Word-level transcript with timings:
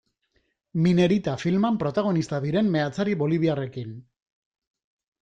Minerita 0.85 1.35
filman 1.43 1.77
protagonista 1.83 2.39
diren 2.45 2.71
meatzari 2.77 3.13
boliviarrekin. 3.21 3.93